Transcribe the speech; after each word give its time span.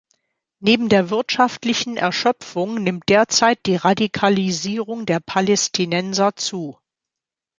Neben 0.59 0.89
der 0.89 1.11
wirtschaftlichen 1.11 1.95
Erschöpfung 1.95 2.81
nimmt 2.83 3.07
derzeit 3.07 3.63
die 3.67 3.75
Radikalisierung 3.75 5.05
der 5.05 5.19
Palästinenser 5.19 6.35
zu. 6.35 6.79